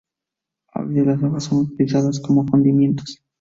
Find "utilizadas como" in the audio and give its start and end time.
1.59-2.43